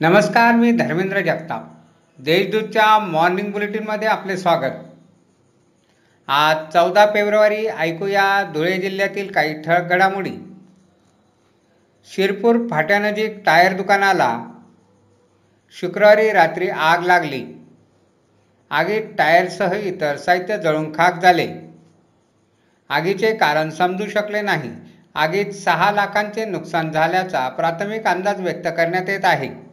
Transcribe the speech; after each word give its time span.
नमस्कार 0.00 0.54
मी 0.54 0.72
धर्मेंद्र 0.72 1.20
जगताप. 1.20 1.64
देशदूतच्या 2.18 2.98
मॉर्निंग 2.98 3.52
बुलेटिनमध्ये 3.52 4.08
आपले 4.08 4.36
स्वागत. 4.36 4.78
आज 6.28 6.56
चौदा 6.72 7.06
फेब्रुवारी 7.06 7.66
ऐकूया 7.66 8.50
धुळे 8.54 8.76
जिल्ह्यातील 8.78 9.32
काही 9.32 9.62
ठळक 9.62 9.82
घडामोडी. 9.82 10.32
शिरपूर 12.06 12.68
फाट्यानजीक 12.70 13.42
टायर 13.46 13.72
दुकानाला 13.72 14.44
शुक्रवारी 15.70 16.32
रात्री 16.32 16.68
आग 16.68 17.04
लागली. 17.04 17.44
आगीत 18.70 19.02
टायरसह 19.18 19.72
इतर 19.74 20.16
साहित्य 20.16 20.58
जळून 20.58 20.92
खाक 20.92 21.22
झाले. 21.22 21.48
आगीचे 22.88 23.36
कारण 23.36 23.70
समजू 23.70 24.06
शकले 24.06 24.40
नाही. 24.40 24.70
आगीत 25.14 25.52
सहा 25.52 25.92
लाखांचे 25.92 26.44
नुकसान 26.44 26.90
झाल्याचा 26.90 27.48
प्राथमिक 27.48 28.06
अंदाज 28.06 28.40
व्यक्त 28.40 28.68
करण्यात 28.68 29.08
येत 29.08 29.24
आहे. 29.24 29.69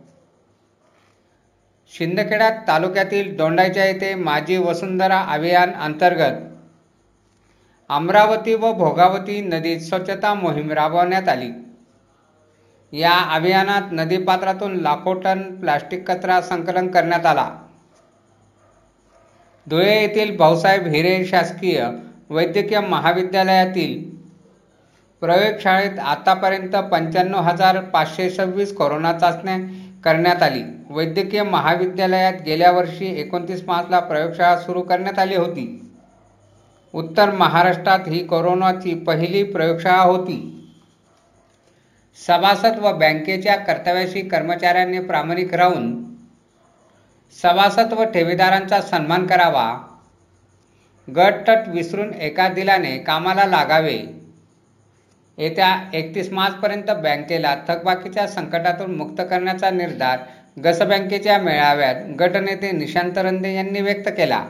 शिंदखेडा 1.93 2.49
तालुक्यातील 2.67 3.35
दोंडाईच्या 3.37 3.85
येथे 3.85 4.13
माझी 4.15 4.57
वसुंधरा 4.57 5.19
अभियान 5.33 5.71
अंतर्गत 5.73 6.41
अमरावती 7.89 8.53
व 8.53 8.71
भोगावती 8.73 9.39
नदीत 9.41 9.79
स्वच्छता 9.79 10.33
मोहीम 10.33 10.71
राबवण्यात 10.71 11.29
आली. 11.29 11.51
या 12.93 13.13
अभियानात 13.35 13.91
नदीपात्रातून 13.91 14.75
लाखो 14.75 15.13
टन 15.13 15.41
प्लास्टिक 15.59 16.09
कचरा 16.11 16.41
संकलन 16.41 16.87
करण्यात 16.87 17.25
आला. 17.25 17.49
धुळे 19.67 19.95
येथील 20.01 20.35
भाऊसाहेब 20.37 20.87
हिरे 20.87 21.25
शासकीय 21.25 21.85
वैद्यकीय 22.29 22.79
महाविद्यालयातील 22.79 24.03
प्रयोगशाळेत 25.21 25.99
आतापर्यंत 25.99 26.75
पंच्याण्णव 26.91 27.39
हजार 27.39 27.79
पाचशे 27.83 28.29
सव्वीस 28.29 28.73
कोरोना 28.75 29.13
चाचण्या 29.13 29.57
करण्यात 30.03 30.43
आली. 30.43 30.63
वैद्यकीय 30.89 31.43
महाविद्यालयात 31.43 32.33
गेल्या 32.45 32.71
वर्षी 32.71 33.21
एकोणतीस 33.21 33.63
मार्चला 33.67 33.99
प्रयोगशाळा 33.99 34.57
सुरू 34.57 34.81
करण्यात 34.81 35.19
आली 35.19 35.35
होती. 35.35 35.91
उत्तर 36.93 37.31
महाराष्ट्रात 37.31 37.99
ही 38.07 38.25
कोरोनाची 38.25 38.95
पहिली 38.95 39.43
प्रयोगशाळा 39.43 40.01
होती. 40.01 40.53
सभासद 42.27 42.79
व 42.79 42.93
बँकेच्या 42.93 43.55
कर्तव्याशी 43.55 44.21
कर्मचाऱ्यांनी 44.21 44.99
प्रामाणिक 44.99 45.53
राहून 45.53 46.03
सभासद 47.43 47.93
व 47.93 48.03
ठेवीदारांचा 48.03 48.81
सन्मान 48.81 49.27
करावा. 49.27 49.77
गटतट 51.15 51.57
विसरून 51.67 52.13
एका 52.13 52.47
दिलाने 52.47 52.97
कामाला 52.97 53.45
लागावे. 53.45 54.16
येत्या 55.37 55.75
एकतीस 55.93 56.31
मार्चपर्यंत 56.33 56.89
बँकेला 57.03 57.55
थकबाकीच्या 57.67 58.27
संकटातून 58.27 58.95
मुक्त 58.95 59.21
करण्याचा 59.29 59.69
निर्धार 59.69 60.19
गस 60.63 60.81
बँकेच्या 60.81 61.37
मेळाव्यात 61.39 61.95
गटनेते 62.19 62.71
निशांत 62.71 63.17
रंदे 63.17 63.53
यांनी 63.55 63.81
व्यक्त 63.81 64.09
केला. 64.17 64.43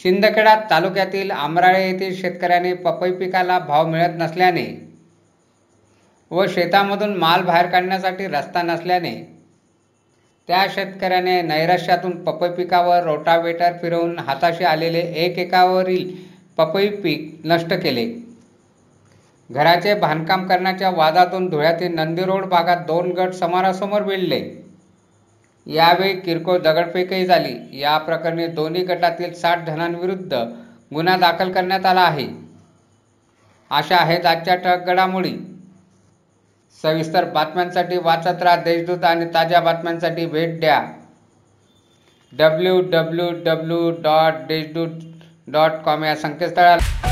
शिंदखेडा 0.00 0.54
तालुक्यातील 0.70 1.30
आमराळे 1.30 1.86
येथील 1.86 2.14
शेतकऱ्याने 2.16 2.72
पपई 2.74 3.10
पिकाला 3.10 3.58
भाव 3.58 3.86
मिळत 3.86 4.18
नसल्याने 4.18 4.66
व 6.30 6.46
शेतामधून 6.46 7.16
माल 7.16 7.42
बाहेर 7.42 7.66
काढण्यासाठी 7.66 8.26
रस्ता 8.26 8.62
नसल्याने 8.62 9.14
त्या 10.48 10.66
शेतकऱ्याने 10.74 11.40
नैराश्यातून 11.42 12.22
पपई 12.24 12.48
पिकावर 12.48 13.02
रोटावेटर 13.02 13.76
फिरवून 13.82 14.18
हाताशी 14.18 14.64
आलेले 14.64 15.00
एक 15.24 15.38
एकावरील 15.38 16.14
पपई 16.56 16.88
पीक 16.88 17.40
नष्ट 17.44 17.72
केले. 17.72 18.06
घराचे 19.50 19.94
बांधकाम 19.94 20.46
करण्याच्या 20.46 20.90
वादातून 20.90 21.48
धुळ्यातील 21.50 21.94
नंदी 21.94 22.24
रोड 22.24 22.44
भागात 22.44 22.84
दोन 22.86 23.10
गट 23.12 23.32
समोरासमोर 23.34 24.02
भिडले 24.02 24.40
यावेळी 25.66 26.12
किरकोळ 26.20 26.58
दगडफेकही 26.58 27.26
झाली. 27.26 27.54
या 27.80 27.96
प्रकरणी 27.98 28.46
दोन्ही 28.46 28.84
गटातील 28.84 29.32
साठ 29.34 29.66
जणांविरुद्ध 29.66 30.34
गुन्हा 30.94 31.16
दाखल 31.16 31.52
करण्यात 31.52 31.86
आला 31.86 32.00
आहे. 32.00 32.26
अशा 33.70 33.96
आहेत 33.96 34.26
आजच्या 34.26 34.54
ठळक 34.54 34.86
घडामोडी. 34.86 35.34
सविस्तर 36.82 37.24
बातम्यांसाठी 37.24 37.98
वाचत 37.98 38.42
राहा 38.42 38.56
देशदूत 38.56 39.04
आणि 39.04 39.26
ताज्या 39.34 39.60
बातम्यांसाठी 39.60 40.26
भेट 40.26 40.58
द्या. 40.60 40.80
W 42.32 42.80
W 42.90 43.30
W 43.44 43.90
dot 44.02 44.46
Deshdoot 44.48 44.88
dot 45.46 45.82
com 45.84 46.04
या 46.04 46.16
संकेतस्थळाला 46.16 47.07